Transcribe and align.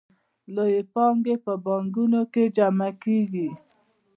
لویې 0.55 0.81
پانګې 0.93 1.35
په 1.45 1.53
بانکونو 1.65 2.21
کې 2.33 2.43
جمع 2.55 2.89
کېږي 3.03 3.47